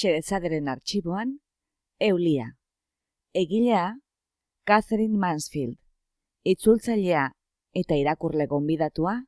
[0.00, 1.40] Xerezaderen arxiboan,
[1.98, 2.56] Eulia.
[3.34, 3.98] Egilea,
[4.64, 5.76] Catherine Mansfield.
[6.42, 7.26] Itzultzailea
[7.76, 9.18] eta irakurle gonbidatua,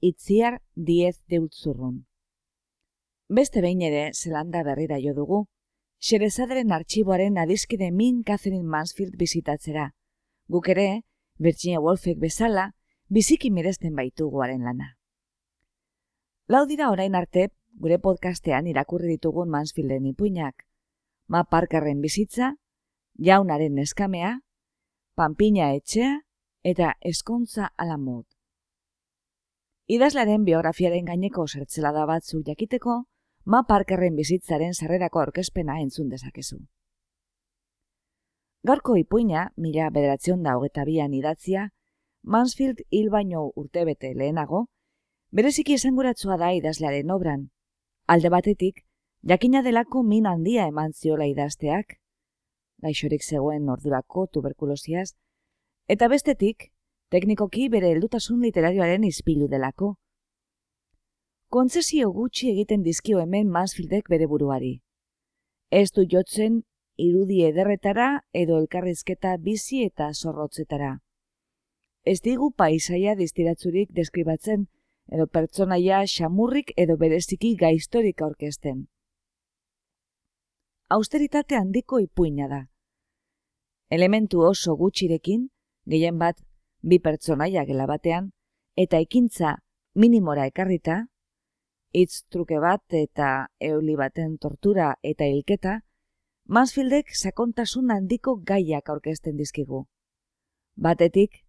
[0.00, 2.02] itziar diez deutzurrun.
[3.28, 5.38] Beste behin ere, zelanda berrira jo dugu,
[6.02, 9.92] xerezaderen arxiboaren adiskide min Catherine Mansfield bizitatzera.
[10.48, 11.02] Guk ere,
[11.38, 12.72] Virginia Woolfek bezala,
[13.08, 14.96] biziki miresten baituguaren lana.
[16.48, 20.66] Lau dira orain arte, gure podcastean irakurri ditugun Mansfielden ipuinak.
[21.28, 22.54] Ma Parkerren bizitza,
[23.18, 24.40] jaunaren eskamea,
[25.14, 26.18] panpina etxea
[26.62, 28.26] eta eskontza alamot.
[29.88, 33.02] Idazlaren biografiaren gaineko zertzelada batzu jakiteko,
[33.44, 36.60] Ma Parkerren bizitzaren sarrerako aurkezpena entzun dezakezu.
[38.62, 41.70] Gaurko ipuina, mila bederatzen da hogeta bian idatzia,
[42.22, 44.68] Mansfield hil baino urtebete lehenago,
[45.32, 47.48] bereziki esanguratsua da idazlearen obran,
[48.06, 48.82] Alde batetik,
[49.22, 51.98] jakina delako min handia eman ziola idazteak,
[52.82, 55.12] gaixorik zegoen ordurako tuberkulosiaz,
[55.88, 56.72] eta bestetik,
[57.14, 59.94] teknikoki bere heldutasun literarioaren izpilu delako.
[61.52, 64.80] Kontzesio gutxi egiten dizkio hemen Mansfieldek bere buruari.
[65.70, 66.62] Ez du jotzen
[66.96, 70.96] irudi ederretara edo elkarrizketa bizi eta zorrotzetara.
[72.04, 74.66] Ez digu paisaia distiratzurik deskribatzen
[75.12, 78.86] edo pertsonaia xamurrik edo bereziki gaiztorik aurkezten.
[80.96, 82.60] Austeritate handiko ipuina da.
[83.92, 85.48] Elementu oso gutxirekin,
[85.84, 86.38] gehien bat
[86.80, 88.30] bi pertsonaia gela batean,
[88.76, 89.56] eta ekintza
[89.94, 91.02] minimora ekarrita,
[91.92, 95.80] hitz truke bat eta euli baten tortura eta hilketa,
[96.48, 99.84] Mansfieldek sakontasun handiko gaiak aurkezten dizkigu.
[100.74, 101.44] Batetik,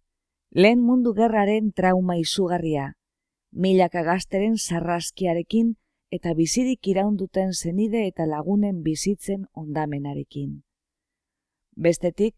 [0.50, 2.92] lehen mundu gerraren trauma izugarria,
[3.54, 5.74] milaka gazteren sarraskiarekin
[6.10, 10.62] eta bizirik iraunduten zenide eta lagunen bizitzen ondamenarekin.
[11.76, 12.34] Bestetik,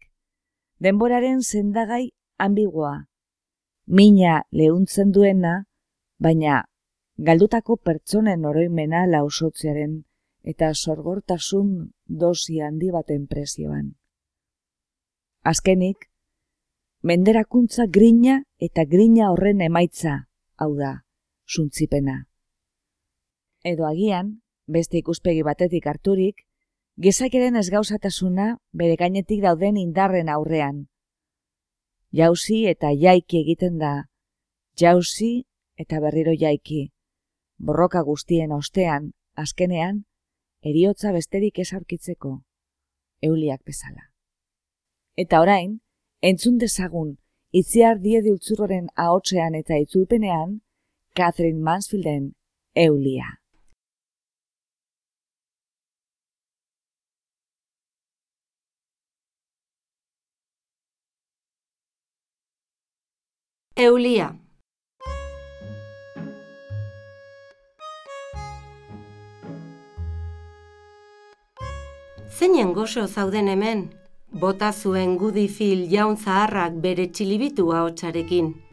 [0.79, 3.07] denboraren zendagai ambigoa,
[3.87, 5.63] mina lehuntzen duena,
[6.19, 6.65] baina
[7.17, 10.03] galdutako pertsonen oroimena lausotzearen
[10.43, 11.71] eta sorgortasun
[12.07, 13.95] dosi handi baten presioan.
[15.43, 16.07] Azkenik,
[17.01, 20.27] menderakuntza grina eta grina horren emaitza,
[20.57, 21.06] hau da,
[21.47, 22.27] suntzipena.
[23.63, 26.43] Edo agian, beste ikuspegi batetik harturik,
[26.97, 30.85] gezakeren ez gauzatasuna bere gainetik dauden indarren aurrean.
[32.11, 33.93] Jauzi eta jaiki egiten da,
[34.79, 35.45] jauzi
[35.77, 36.89] eta berriro jaiki.
[37.57, 40.03] Borroka guztien ostean, azkenean,
[40.61, 42.41] eriotza besterik ez aurkitzeko,
[43.21, 44.11] euliak bezala.
[45.17, 45.79] Eta orain,
[46.21, 47.15] entzun dezagun,
[47.51, 50.59] itziar diedi utzurroren ahotsean eta itzulpenean,
[51.17, 52.35] Catherine Mansfielden
[52.75, 53.25] Eulia.
[63.75, 64.35] Eulia.
[72.29, 73.89] Zeinen goxo zauden hemen,
[74.29, 78.66] bota zuen gudifil jaun zaharrak bere txilibitu ahotsarekin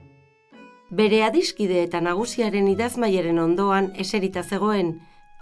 [0.95, 4.93] bere adiskide eta nagusiaren idazmaieren ondoan eserita zegoen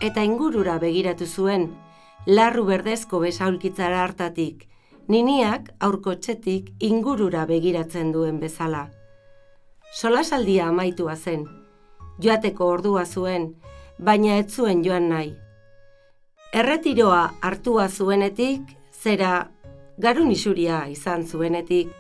[0.00, 1.68] eta ingurura begiratu zuen,
[2.26, 4.64] larru berdezko besaulkitzara hartatik,
[5.12, 8.86] niniak aurko txetik ingurura begiratzen duen bezala.
[9.92, 11.44] Solasaldia amaitua zen,
[12.24, 13.52] joateko ordua zuen,
[13.98, 15.34] baina ez zuen joan nahi.
[16.52, 18.62] Erretiroa hartua zuenetik,
[18.92, 19.50] zera
[19.98, 21.92] garun isuria izan zuenetik,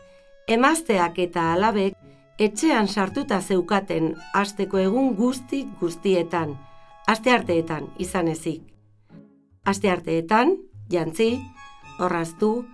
[0.48, 2.01] emazteak eta alabek
[2.38, 6.58] etxean sartuta zeukaten asteko egun guzti guztietan,
[7.06, 8.62] astearteetan izan ezik.
[9.64, 10.56] Astearteetan,
[10.90, 11.38] jantzi,
[11.98, 12.64] horraztu,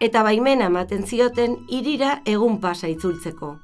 [0.00, 3.56] eta baimena ematen zioten irira egun pasa itzultzeko.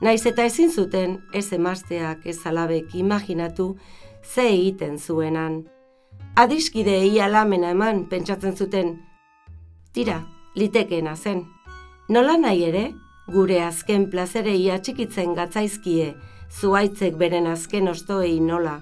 [0.00, 3.76] Naiz eta ezin zuten ez emazteak ez alabek imaginatu
[4.22, 5.64] ze egiten zuenan.
[6.36, 9.02] Adiskide ia eman pentsatzen zuten.
[9.92, 10.22] Tira,
[10.54, 11.46] litekeena zen.
[12.08, 12.94] Nola nahi ere,
[13.30, 16.14] gure azken plazere ia txikitzen gatzaizkie,
[16.50, 18.80] zuaitzek beren azken ostoei nola.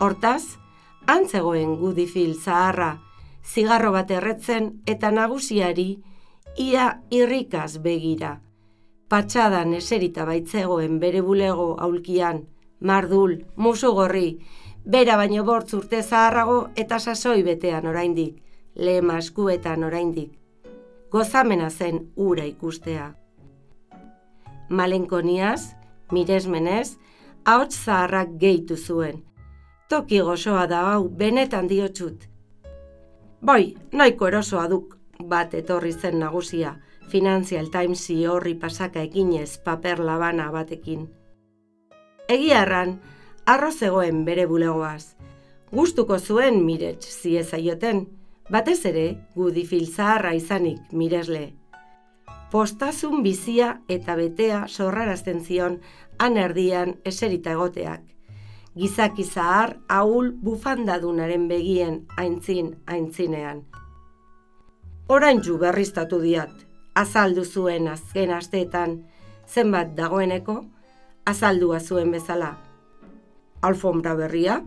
[0.00, 0.58] Hortaz,
[1.06, 2.96] antzegoen gudifil zaharra,
[3.44, 5.88] zigarro bat erretzen eta nagusiari
[6.58, 8.38] ia irrikaz begira.
[9.08, 12.42] Patxadan eserita baitzegoen bere bulego aulkian,
[12.80, 14.28] mardul, musu gorri,
[14.84, 18.42] bera baino bortz urte zaharrago eta sasoi betean oraindik,
[18.74, 20.34] lehema eskuetan oraindik.
[21.10, 23.14] Gozamena zen ura ikustea.
[24.68, 25.74] Malenkoniaz,
[26.12, 26.96] miresmenez,
[27.44, 29.22] ahots zaharrak gehitu zuen.
[29.88, 32.28] Toki gozoa da hau, benetan diotxut.
[33.40, 36.74] Boi, nahiko erosoa duk, bat etorri zen nagusia,
[37.08, 41.06] Financial Timesi horri pasaka eginez paper labana batekin.
[42.28, 42.98] Egiarran,
[43.46, 45.14] arro zegoen bere bulegoaz.
[45.72, 48.04] Gustuko zuen mirets ziezaioten,
[48.52, 49.06] batez ere
[49.36, 51.54] gudifil zaharra izanik miresle.
[52.50, 55.74] Postazun bizia eta betea sorrarazten zion
[56.18, 58.00] han erdian eserita egoteak.
[58.78, 63.66] Gizaki zahar ahul bufandadunaren begien aintzin aintzinean.
[65.08, 66.54] Orain ju berriztatu diat,
[66.94, 68.98] azaldu zuen azken asteetan,
[69.46, 70.64] zenbat dagoeneko,
[71.26, 72.54] azaldua zuen bezala.
[73.60, 74.62] Alfombra berria,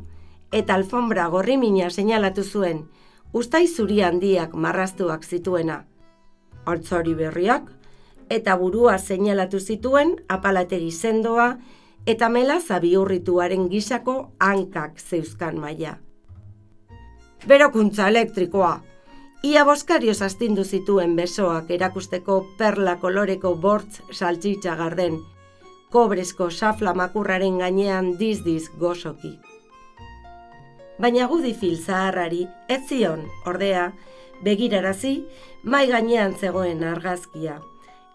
[0.51, 2.89] eta alfombra gorri mina seinalatu zuen,
[3.33, 5.86] ustai zuri handiak marraztuak zituena.
[6.65, 7.69] Altzari berriak,
[8.29, 11.55] eta burua seinalatu zituen apalategi sendoa
[12.05, 15.97] eta melaza bihurrituaren gisako hankak zeuzkan maila.
[17.47, 18.73] Berokuntza elektrikoa,
[19.43, 25.17] ia boskarioz astindu zituen besoak erakusteko perla koloreko bortz saltxitsa garden,
[25.89, 29.33] kobrezko safla makurraren gainean dizdiz gozoki.
[31.01, 33.91] Baina gudifil zaharrari, ez zion, ordea,
[34.43, 35.17] begirarazi,
[35.63, 37.59] mai gainean zegoen argazkia–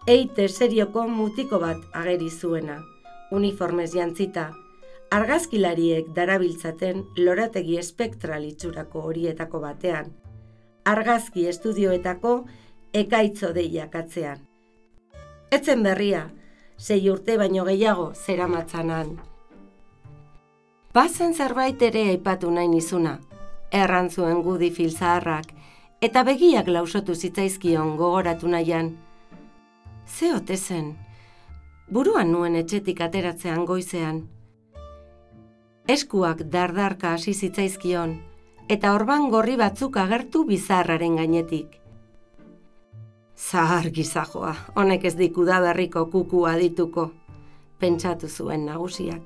[0.07, 2.77] eite serioko mutiko bat ageri zuena,
[3.35, 4.45] uniformez jantzita,
[5.11, 10.13] argazkilariek darabiltzaten lorategi espektral itxurako horietako batean,
[10.87, 12.33] argazki estudioetako
[12.95, 14.39] ekaitzo deiak atzean.
[15.51, 16.23] Etzen berria,
[16.77, 19.17] sei urte baino gehiago zera matzanan.
[20.95, 23.17] Bazen zerbait ere aipatu nahi nizuna,
[23.75, 25.51] errantzuen gudi filzaharrak,
[26.01, 28.91] eta begiak lausotu zitzaizkion gogoratu nahian,
[30.05, 30.95] ze ote zen,
[31.89, 34.27] buruan nuen etxetik ateratzean goizean.
[35.87, 38.17] Eskuak dardarka hasi zitzaizkion,
[38.69, 41.79] eta orban gorri batzuk agertu bizarraren gainetik.
[43.35, 47.11] Zahar gizajoa, honek ez diku da berriko kukua dituko,
[47.79, 49.21] pentsatu zuen nagusiak.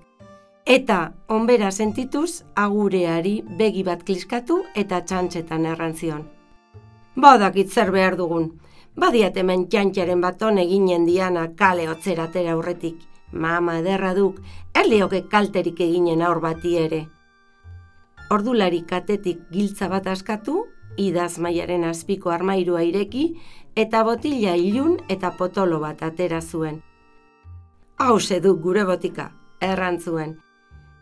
[0.66, 6.41] Eta, onbera sentituz, agureari begi bat kliskatu eta txantxetan errantzion.
[7.16, 8.52] Badakit zer behar dugun,
[9.00, 12.98] Badiat hemen txantxaren baton eginen diana kale otzeratera aurretik.
[13.32, 14.42] Mama ederra duk,
[14.76, 17.06] erlioke kalterik eginen aur bati ere.
[18.32, 20.66] Ordulari katetik giltza bat askatu,
[20.98, 23.26] idaz maiaren azpiko armairua ireki,
[23.76, 26.82] eta botila ilun eta potolo bat atera zuen.
[27.98, 29.32] Hau duk gure botika,
[29.62, 30.38] errantzuen.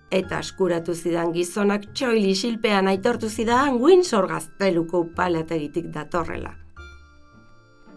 [0.09, 6.55] Eta askuratu zidan gizonak txoili silpean aitortu zidan Windsor gazteluko upalategitik datorrela.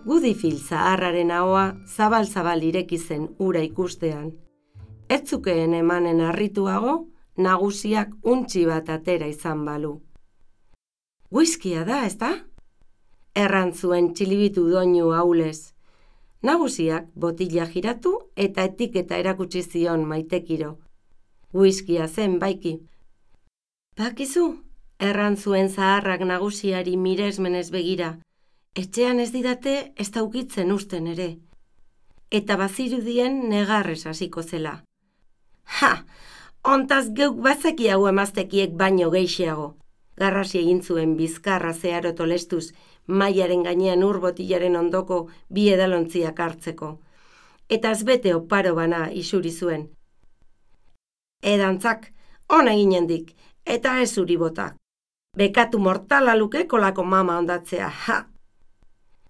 [0.05, 4.33] Gudifil zaharraren ahoa zabal-zabal ireki zen ura ikustean.
[5.09, 6.95] Etzukeen emanen harrituago,
[7.37, 9.95] nagusiak untxi bat atera izan balu.
[11.33, 12.35] Whiskia da, ez da?
[13.35, 15.73] Errantzuen txilibitu doinu haulez.
[16.43, 20.75] Nagusiak botila giratu eta etiketa erakutsi zion maitekiro.
[21.55, 22.79] Whiskia zen baiki.
[23.97, 24.45] Bakizu,
[24.99, 28.15] errantzuen zaharrak nagusiari miresmenez begira,
[28.83, 31.29] etxean ez didate ez daukitzen usten ere.
[32.31, 34.79] Eta bazirudien negarrez hasiko zela.
[35.81, 35.93] Ha!
[36.73, 39.73] Ontaz geuk bazaki hau emaztekiek baino geixiago.
[40.17, 42.73] Garrasi egin zuen bizkarra zeharo tolestuz,
[43.07, 46.95] maiaren gainean urbotilaren ondoko bi edalontziak hartzeko.
[47.69, 49.91] Eta azbete oparo bana isuri zuen.
[51.43, 52.13] Edantzak,
[52.49, 52.73] ona
[53.07, 53.35] dik,
[53.67, 54.77] eta ez uri botak.
[55.37, 58.29] Bekatu mortala luke kolako mama ondatzea, ha!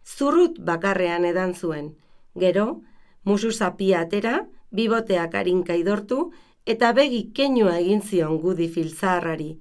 [0.04, 1.97] Zurrut bakarrean edan zuen.
[2.35, 2.83] Gero,
[3.25, 6.33] musu zapia atera, biboteak harinka idortu,
[6.66, 9.59] eta begi keinua egin zion gudi filzaharrari.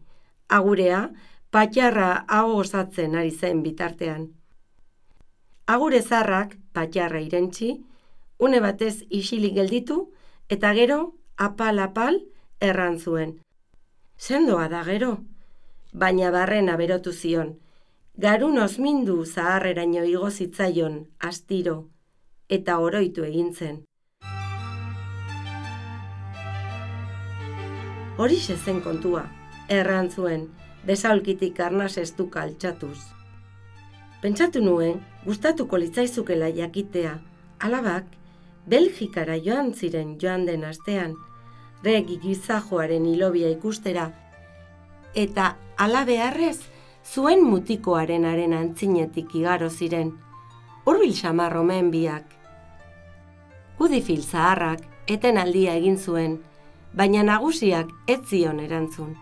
[0.50, 1.12] Agurea,
[1.52, 4.28] patxarra hau osatzen ari zen bitartean.
[5.68, 7.72] Agure zarrak, patxarra irentzi,
[8.40, 10.12] une batez isilik gelditu,
[10.50, 12.20] eta gero, apal-apal,
[12.62, 13.40] erran zuen.
[14.18, 15.12] Sendoa da gero,
[15.94, 17.56] baina barrena berotu zion,
[18.18, 21.90] garun osmindu zaharreraino igo zitzaion, astiro,
[22.50, 23.82] eta oroitu egin zen.
[28.22, 29.26] Horixe zen kontua,
[29.70, 30.46] erran zuen,
[30.86, 33.00] besaulkitik arnaz estuka altxatuz.
[34.22, 37.18] Pentsatu nuen, gustatuko litzaizukela jakitea,
[37.60, 38.06] alabak,
[38.70, 41.16] Belgikara joan ziren joan den astean,
[41.84, 44.12] regi gizajoaren hilobia ikustera,
[45.16, 46.60] eta alabearrez,
[47.06, 50.14] zuen mutikoarenaren antzinetik igaro ziren,
[50.86, 52.26] urbil xamar omen biak.
[53.82, 56.40] Udifil zaharrak, eten aldia egin zuen,
[56.94, 59.16] baina nagusiak ez zion erantzun.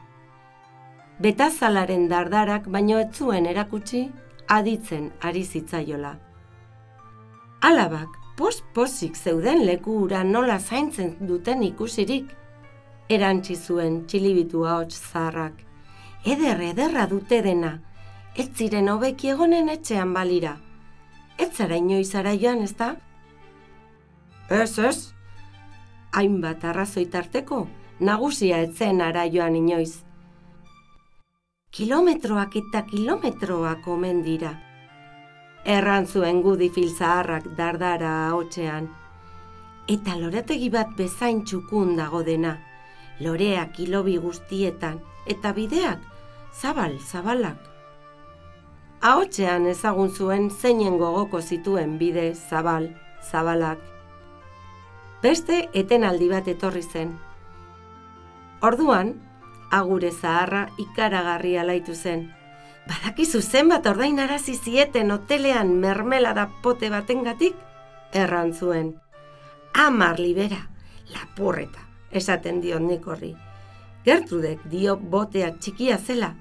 [1.19, 4.09] Betazalaren dardarak baino ez zuen erakutsi
[4.47, 6.17] aditzen ari zitzaiola.
[7.61, 12.29] Alabak, pos-posik zeuden lekura nola zaintzen duten ikusirik,
[13.09, 15.63] erantzi zuen txilibitu ahots zaharrak.
[16.25, 17.79] Eder, ederra dute dena,
[18.37, 20.57] ez ziren hobeki egonen etxean balira.
[21.39, 22.93] Ez zara inoiz ara joan, ez da?
[24.49, 24.99] Ez, ez.
[26.13, 27.63] Hainbat arrazoitarteko,
[27.99, 30.03] nagusia etzen ara joan inoiz.
[31.71, 34.53] Kilometroak eta kilometroak omen dira.
[35.65, 38.89] Erran zuen gudi filzaharrak dardara hotxean.
[39.89, 42.57] Eta loretegi bat bezain txukun dago dena.
[43.19, 45.99] Loreak kilobi guztietan eta bideak
[46.53, 47.57] zabal, zabalak.
[49.01, 52.89] Ahotxean ezagun zuen zeinen gogoko zituen bide zabal,
[53.31, 53.79] zabalak.
[55.23, 57.13] Beste etenaldi bat etorri zen.
[58.61, 59.13] Orduan,
[59.71, 62.27] agure zaharra ikaragarri alaitu zen.
[62.89, 67.55] Badakizu zenbat ordainarazi zieten hotelean mermelada pote batengatik?
[68.13, 68.95] Erran zuen.
[69.73, 70.63] Amar libera,
[71.13, 73.35] lapurreta, esaten dio nik horri.
[74.05, 76.33] Gertrudek dio botea txikia zela,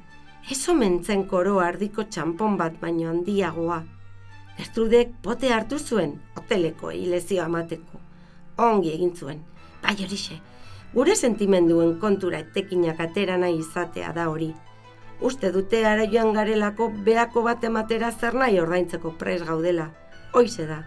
[0.50, 3.82] ez omentzen koro ardiko txampon bat baino handiagoa.
[4.58, 8.00] Gertrudek bote hartu zuen, hoteleko hilezio amateko.
[8.58, 9.42] Ongi egin zuen,
[9.82, 10.38] bai horixe,
[10.94, 14.52] gure sentimenduen kontura etekinak atera nahi izatea da hori.
[15.20, 19.90] Uste dute ara joan garelako beako bat ematera zer nahi ordaintzeko pres gaudela,
[20.32, 20.84] hoize da.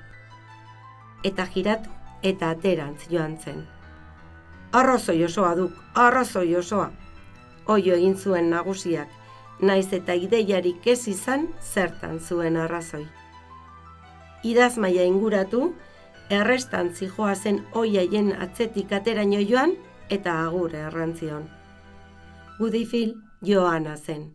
[1.23, 1.91] Eta giratu
[2.23, 3.63] eta aterantz joan zen.
[4.71, 6.91] Arrazoi osoa duk, arrazoi osoa.
[7.67, 9.09] Oio egin zuen nagusiak,
[9.59, 13.05] naiz eta ideiarik ez izan zertan zuen arrazoi.
[14.43, 15.73] Idaz maia inguratu,
[16.29, 19.75] errestan zijoa zen oiaien atzetik ateraino joan,
[20.09, 21.49] eta agur errantzion.
[22.59, 24.31] Gudifil joana zen.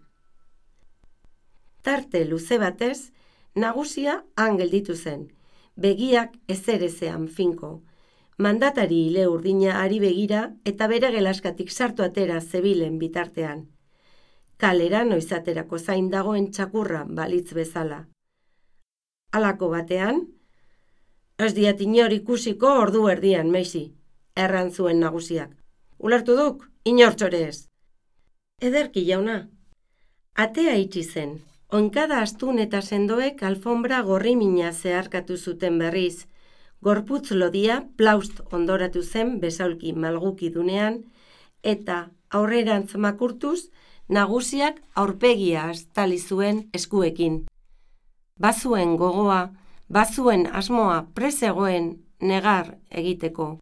[1.82, 3.10] Tarte luze batez,
[3.54, 5.28] nagusia angel ditu zen,
[5.76, 7.80] begiak ezerezean finko.
[8.38, 10.40] Mandatari hile urdina ari begira
[10.70, 13.62] eta bere gelaskatik sartu atera zebilen bitartean.
[14.60, 18.02] Kalera noizaterako zain dagoen txakurra balitz bezala.
[19.32, 20.20] Alako batean,
[21.38, 23.82] ez diat inor ikusiko ordu erdian, meisi,
[24.36, 25.56] erran zuen nagusiak.
[25.98, 27.66] Ulertu duk, inortxore ez.
[28.60, 29.48] Ederki jauna.
[30.36, 31.36] Atea itxi zen,
[31.72, 36.26] onkada astun eta sendoek alfombra gorri mina zeharkatu zuten berriz,
[36.82, 41.02] gorputz lodia plaust ondoratu zen besaulki malguki dunean,
[41.62, 43.68] eta aurrerantz makurtuz,
[44.08, 47.44] nagusiak aurpegia astali zuen eskuekin.
[48.40, 49.40] Bazuen gogoa,
[49.88, 53.56] bazuen asmoa prezegoen negar egiteko.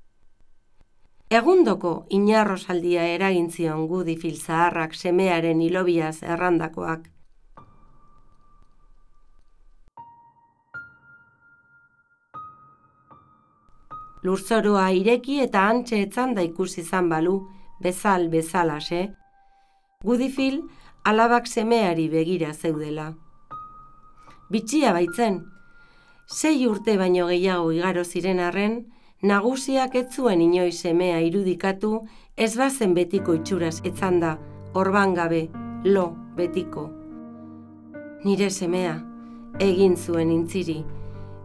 [1.31, 7.09] Egundoko inarrosaldia eragintzion gudi filzaharrak semearen ilobiaz errandakoak.
[14.25, 17.37] Lurzoroa ireki eta antxe etzan da ikusi zan balu,
[17.81, 19.03] bezal bezalase,
[20.05, 20.63] gudifil
[21.05, 23.13] alabak semeari begira zeudela.
[24.51, 25.43] Bitxia baitzen,
[26.27, 28.85] sei urte baino gehiago igaro ziren arren,
[29.25, 32.03] Nagusiak ez zuen inoiz semea irudikatu,
[32.37, 34.35] ez bazen betiko itxuraz etzan da,
[34.77, 35.47] orban gabe,
[35.85, 36.91] lo betiko.
[38.27, 38.99] Nire semea,
[39.65, 40.83] egin zuen intziri,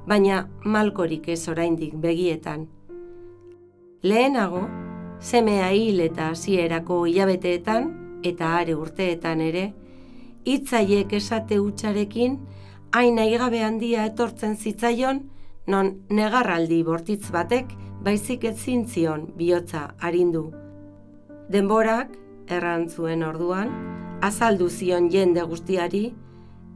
[0.09, 2.67] baina malkorik ez oraindik begietan.
[4.01, 4.63] Lehenago,
[5.19, 7.89] semea hil eta hasierako hilabeteetan
[8.25, 9.65] eta are urteetan ere,
[10.49, 12.39] hitzaiek esate hutsarekin,
[12.91, 15.21] hain aigabe handia etortzen zitzaion,
[15.67, 20.47] non negarraldi bortitz batek baizik ez zintzion bihotza arindu.
[21.53, 22.15] Denborak,
[22.47, 23.69] erran zuen orduan,
[24.25, 26.07] azaldu zion jende guztiari,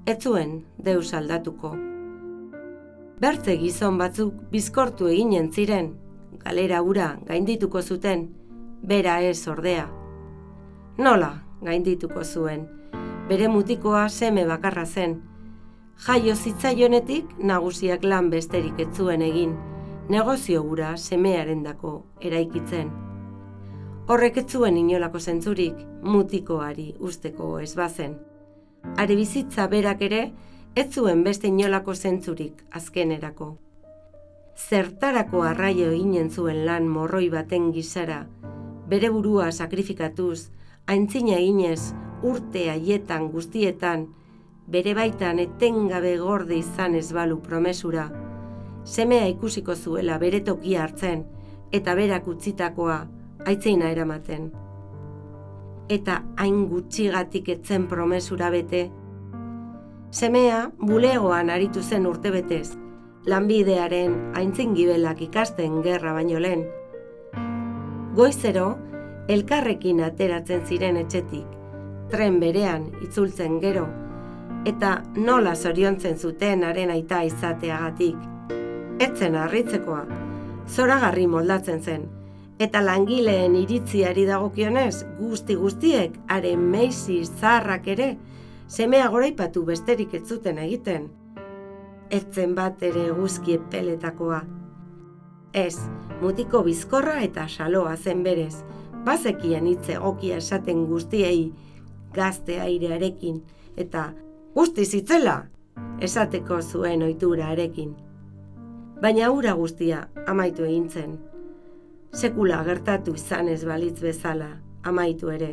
[0.05, 1.92] ez zuen deus aldatuko.
[3.23, 5.85] Bertze gizon batzuk bizkortu eginen ziren,
[6.41, 8.25] galera ura gaindituko zuten,
[8.89, 9.85] bera ez ordea.
[10.97, 11.29] Nola
[11.63, 12.65] gaindituko zuen,
[13.29, 15.15] bere mutikoa seme bakarra zen.
[16.03, 19.55] Jaio zitzaionetik nagusiak lan besterik ez zuen egin,
[20.11, 22.91] negozio gura semearen dako eraikitzen.
[24.11, 28.19] Horrek ez zuen inolako zentzurik mutikoari usteko ez bazen.
[28.97, 30.25] Are bizitza berak ere,
[30.75, 33.57] ez zuen beste inolako zentzurik azkenerako.
[34.57, 38.23] Zertarako arraio eginen zuen lan morroi baten gizara,
[38.89, 40.49] bere burua sakrifikatuz,
[40.87, 44.07] aintzina eginez, urte haietan guztietan,
[44.67, 48.07] bere baitan etengabe gorde izan ez balu promesura,
[48.83, 51.25] semea ikusiko zuela bere tokia hartzen,
[51.71, 52.97] eta berak utzitakoa
[53.45, 54.49] aitzeina eramaten.
[55.89, 58.87] Eta hain gutxigatik etzen promesura bete,
[60.13, 62.75] Semea bulegoan aritu zen urtebetez,
[63.25, 66.67] lanbidearen aintzin gibelak ikasten gerra baino lehen.
[68.13, 68.67] Goizero,
[69.35, 71.47] elkarrekin ateratzen ziren etxetik,
[72.11, 73.87] tren berean itzultzen gero,
[74.69, 78.19] eta nola zoriontzen zuten haren aita izateagatik.
[79.01, 80.03] Etzen harritzekoa,
[80.69, 82.05] zoragarri moldatzen zen,
[82.61, 88.11] eta langileen iritziari dagokionez guzti guztiek haren meisi zarrak ere,
[88.73, 91.03] semea goraipatu besterik ez zuten egiten.
[92.09, 94.39] Etzen bat ere guzkie peletakoa.
[95.53, 95.77] Ez,
[96.21, 98.63] mutiko bizkorra eta saloa zen berez,
[99.05, 101.51] bazekien hitze okia esaten guztiei
[102.15, 103.43] gazte airearekin,
[103.77, 104.07] eta
[104.55, 105.35] guzti zitzela
[106.01, 107.91] esateko zuen oiturarekin.
[109.01, 111.13] Baina ura guztia amaitu egin zen.
[112.13, 114.49] Sekula gertatu izan ez balitz bezala,
[114.83, 115.51] amaitu ere.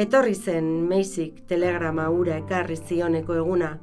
[0.00, 3.74] Etorri zen meizik telegrama ura ekarri zioneko eguna,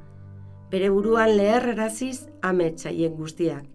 [0.72, 3.68] bere buruan leherreraziz ametsaien guztiak.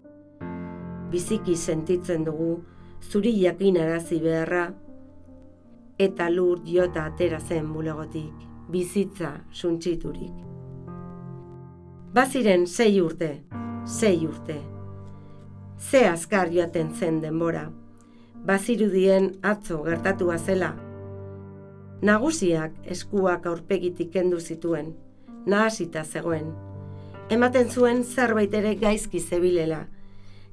[1.14, 2.58] Biziki sentitzen dugu,
[3.00, 4.66] zuri jakin arazi beharra,
[5.96, 10.36] eta lur jota atera zen bulegotik, bizitza suntsiturik.
[12.12, 13.34] Baziren sei urte,
[13.86, 14.60] sei urte.
[15.78, 17.70] Ze azkar joaten zen denbora,
[18.44, 20.74] bazirudien atzo gertatua zela,
[22.04, 24.90] Nagusiak eskuak aurpegitik kendu zituen,
[25.48, 26.50] nahasita zegoen.
[27.32, 29.78] Ematen zuen zerbait ere gaizki zebilela.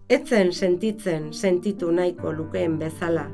[0.08, 3.26] Etzen sentitzen sentitu nahiko lukeen bezala.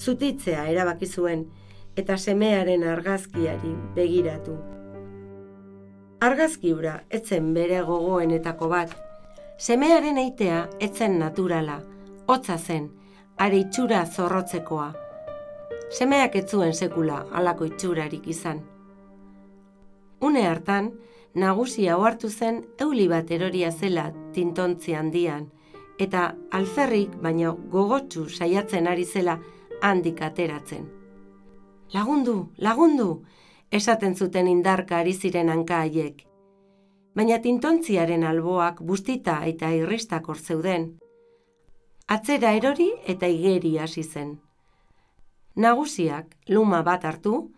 [0.00, 1.44] Zutitzea erabaki zuen
[1.96, 4.56] eta semearen argazkiari begiratu.
[6.24, 8.96] Argazkiura etzen bere gogoenetako bat.
[9.58, 11.82] Semearen eitea etzen naturala,
[12.26, 12.92] hotza zen,
[13.36, 15.03] are itxura zorrotzekoa
[15.94, 18.62] semeak ez zuen sekula alako itxurarik izan.
[20.20, 20.90] Une hartan,
[21.34, 25.46] nagusia ohartu zen euli bat eroria zela tintontzi handian,
[25.98, 29.38] eta alferrik baina gogotsu saiatzen ari zela
[29.82, 30.88] handik ateratzen.
[31.94, 33.08] Lagundu, lagundu,
[33.70, 36.24] esaten zuten indarka ari ziren hanka haiek.
[37.14, 40.98] Baina tintontziaren alboak bustita eta irristak zeuden.
[42.08, 44.34] Atzera erori eta igeri hasi zen.
[45.54, 47.52] Nagusiak luma bat hartu,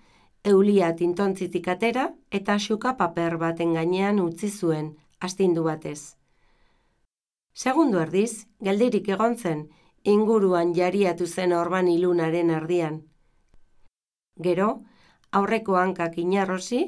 [0.44, 6.16] eulia tintontzitik atera eta xuka paper baten gainean utzi zuen astindu batez.
[7.56, 9.64] Segundu erdiz, geldirik egon zen,
[10.04, 13.00] inguruan jariatu zen orban ilunaren erdian.
[14.36, 14.82] Gero,
[15.32, 16.82] aurreko hankak inarrosi,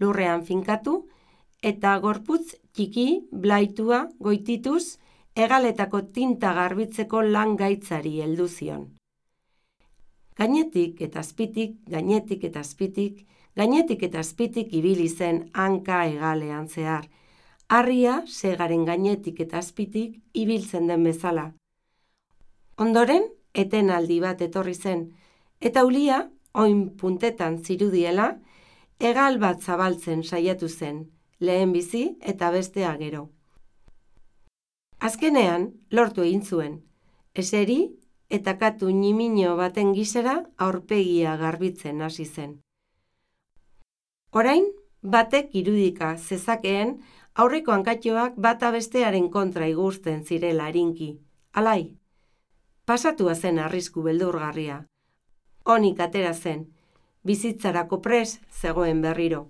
[0.00, 0.96] lurrean finkatu,
[1.62, 4.98] eta gorputz txiki, blaitua, goitituz,
[5.36, 8.88] egaletako tinta garbitzeko lan gaitzari heldu zion.
[10.40, 13.26] Gainetik eta azpitik, gainetik eta azpitik,
[13.60, 17.10] gainetik eta azpitik ibili zen hanka egalean zehar.
[17.68, 21.50] Harria segaren gainetik eta azpitik ibiltzen den bezala.
[22.80, 25.10] Ondoren, eten aldi bat etorri zen,
[25.60, 26.22] eta ulia,
[26.54, 28.30] oin puntetan zirudiela,
[28.98, 31.04] egal bat zabaltzen saiatu zen,
[31.38, 33.26] lehen bizi eta bestea gero.
[35.00, 36.80] Azkenean, lortu egin zuen,
[37.34, 37.82] eseri
[38.30, 42.60] eta katu nimino baten gizera aurpegia garbitzen hasi zen.
[44.32, 44.68] Orain,
[45.02, 47.00] batek irudika zezakeen
[47.34, 51.10] aurreko hankatioak bata bestearen kontra igusten zirela harinki.
[51.52, 51.96] Alai,
[52.86, 54.84] pasatua zen arrisku beldurgarria.
[55.64, 56.68] Honik atera zen,
[57.24, 59.48] bizitzarako pres zegoen berriro.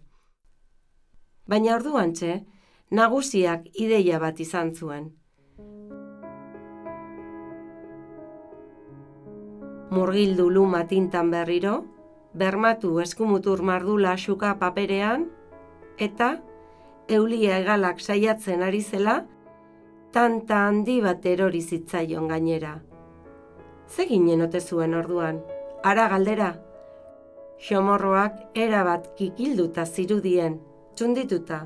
[1.46, 2.40] Baina orduan txe,
[2.90, 5.10] nagusiak ideia bat izan zuen.
[9.90, 11.85] Murgildu luma tintan berriro,
[12.33, 15.26] bermatu eskumutur mardula xuka paperean,
[15.98, 16.38] eta
[17.09, 19.26] eulia egalak saiatzen ari zela,
[20.12, 22.79] tanta handi bat erori zitzaion gainera.
[23.90, 25.42] Zeginen ote zuen orduan,
[25.83, 26.55] ara galdera.
[27.61, 30.61] Xomorroak erabat kikilduta zirudien,
[30.94, 31.64] txundituta,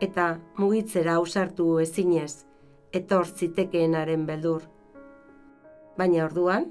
[0.00, 2.46] eta mugitzera ausartu ezinez,
[2.92, 4.64] etor zitekeenaren beldur.
[5.98, 6.70] Baina orduan,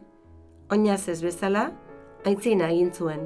[0.71, 1.69] oinaz ez bezala,
[2.25, 3.25] aintzina egin zuen.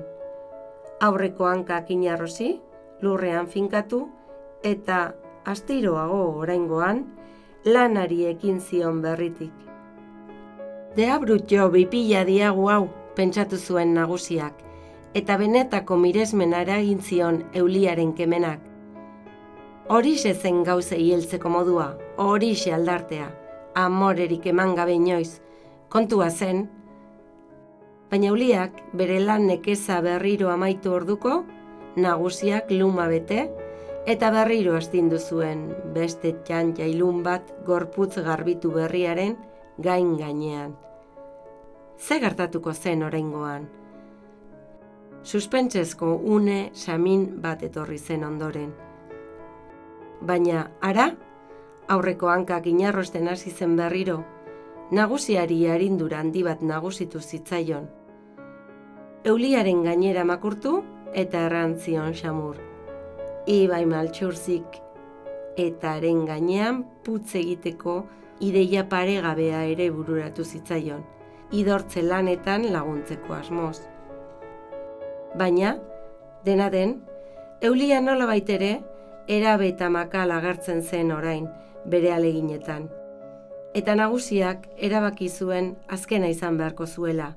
[1.03, 2.56] Aurreko hankak inarrosi,
[3.01, 4.06] lurrean finkatu,
[4.63, 5.13] eta
[5.45, 7.03] astiroago oraingoan,
[7.65, 9.53] lanari ekin zion berritik.
[10.95, 12.84] Dea brutio bipila diagu hau,
[13.15, 14.53] pentsatu zuen nagusiak,
[15.13, 18.60] eta benetako miresmen eragin zion euliaren kemenak.
[19.89, 23.27] Horixe zen gauze hieltzeko modua, horixe aldartea,
[23.75, 25.41] amorerik eman gabe inoiz,
[25.89, 26.69] kontua zen,
[28.13, 31.39] baina euliak bere lan nekeza berriro amaitu orduko,
[31.97, 33.47] nagusiak luma bete,
[34.06, 35.63] eta berriro astindu zuen
[35.95, 39.34] beste txantxa ilun bat gorputz garbitu berriaren
[39.82, 40.76] gain gainean.
[41.97, 43.65] Ze gertatuko zen oraingoan?
[45.23, 48.69] Suspentsezko une samin bat etorri zen ondoren.
[50.21, 51.10] Baina, ara,
[51.88, 54.21] aurreko hankak inarrosten hasi zen berriro,
[54.91, 57.89] nagusiari arindura handi bat nagusitu zitzaion.
[59.23, 60.81] Euliaren gainera makurtu
[61.13, 62.57] eta errantzion xamur
[63.47, 64.79] ibai maltsurzik
[65.59, 68.05] eta haren gainean putz egiteko
[68.39, 71.03] ideia paregabea ere bururatu zitzaion,
[71.51, 73.83] idortze lanetan laguntzeko asmoz.
[75.36, 75.77] Baina,
[76.45, 77.01] dena den,
[77.62, 78.81] eulia nola baitere,
[79.27, 81.47] erabe eta makal agertzen zen orain
[81.86, 82.89] bere aleginetan.
[83.73, 87.33] Eta nagusiak erabaki zuen azkena izan beharko zuela.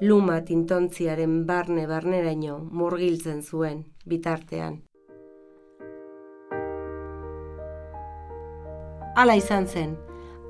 [0.00, 4.76] Luma tintontziaren barne barneraino murgiltzen zuen bitartean.
[9.18, 9.96] Hala izan zen,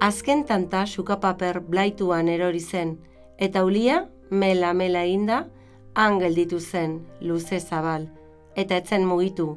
[0.05, 2.99] azken tanta sukapaper blaituan erori zen,
[3.39, 5.47] eta ulia, mela mela inda,
[5.95, 8.11] angel ditu zen, luze zabal,
[8.55, 9.55] eta etzen mugitu.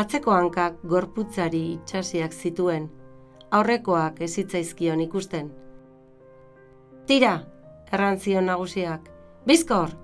[0.00, 2.88] Atzeko hankak gorputzari itxasiak zituen,
[3.50, 5.52] aurrekoak ezitzaizkion ikusten.
[7.04, 7.42] Tira,
[7.94, 9.06] errantzion nagusiak,
[9.46, 9.94] bizkor,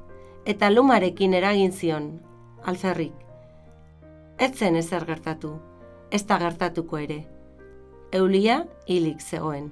[0.46, 2.12] eta lumarekin eragin zion,
[2.64, 3.16] alferrik.
[4.38, 5.59] Etzen ezer gertatu
[6.11, 7.20] ez da gertatuko ere.
[8.12, 9.70] Eulia hilik zegoen.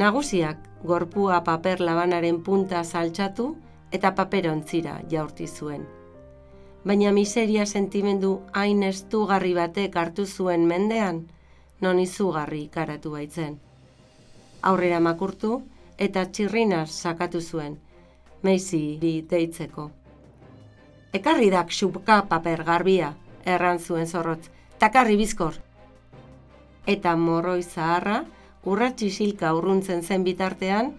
[0.00, 3.50] Nagusiak gorpua paper labanaren punta saltxatu
[3.92, 5.84] eta paperontzira jaurti zuen.
[6.84, 11.22] Baina miseria sentimendu hain estugarri batek hartu zuen mendean,
[11.80, 13.60] non izugarri ikaratu baitzen.
[14.62, 15.62] Aurrera makurtu
[15.98, 17.76] eta txirrinaz sakatu zuen,
[18.42, 19.90] meizi deitzeko.
[21.14, 25.60] Ekarri dak xupka paper garbia, erran zuen zorrotz, takarri bizkor.
[26.86, 28.24] Eta morroi zaharra,
[28.64, 30.92] urratxi silka urruntzen zen bitartean,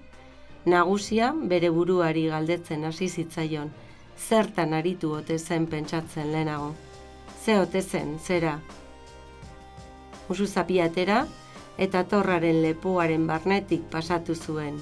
[0.66, 3.72] nagusia bere buruari galdetzen hasi zitzaion,
[4.18, 6.74] zertan aritu ote zen pentsatzen lehenago.
[7.44, 8.60] Ze ote zen, zera.
[10.30, 11.26] Musu zapiatera,
[11.78, 14.82] eta torraren lepoaren barnetik pasatu zuen.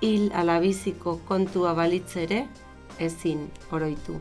[0.00, 2.46] Hil alabiziko kontua balitzere,
[2.98, 4.18] ezin oroitu.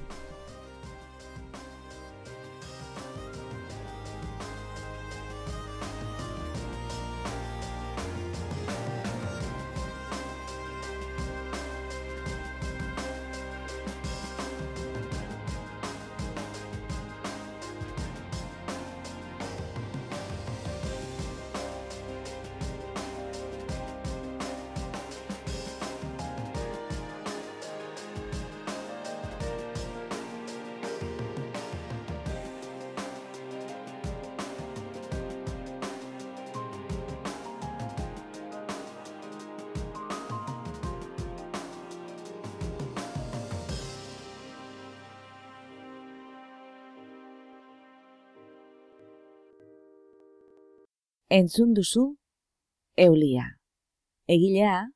[51.33, 52.01] Entzun duzu
[52.95, 53.43] Eulia.
[54.29, 54.91] Egilea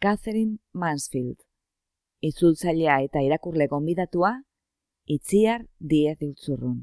[0.00, 1.42] Catherine Mansfield.
[2.24, 4.30] Itzultzailea eta irakurle gonbidatua
[5.04, 6.78] Itziar Diez Utzurrun.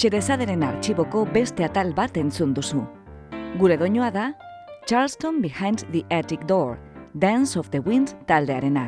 [0.00, 2.86] Xerezaderen arxiboko beste atal bat entzun duzu.
[3.60, 4.30] Gure doinoa da,
[4.88, 6.78] Charleston Behind the Attic Door,
[7.12, 8.86] Dance of the Wind taldearena.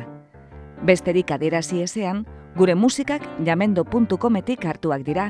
[0.81, 2.23] Besterik adierazi ezean,
[2.57, 5.27] Gure musikak jamendo.cometik hartuak dira,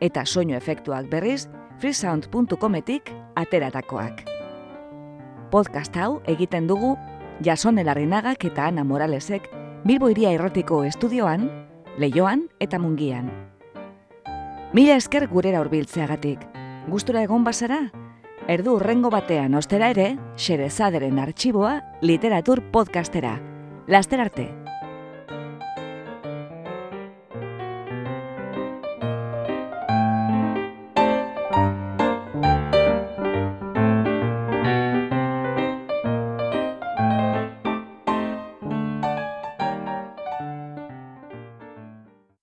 [0.00, 1.48] eta soinu efektuak berriz
[1.82, 4.22] freesound.cometik ateratakoak.
[5.50, 6.92] Podcast hau egiten dugu
[7.42, 9.50] Jason Elarrinagak eta Ana Moralesek
[9.82, 11.50] Bilbo Iria Irratiko estudioan,
[11.98, 13.53] Leioan eta Mungian.
[14.74, 16.40] Mila esker gurera hurbiltzeagatik.
[16.90, 17.78] Gustura egon bazara?
[18.50, 23.36] Erdu urrengo batean ostera ere, Xerezaderen artxiboa literatur podcastera.
[23.86, 24.63] Laster arte!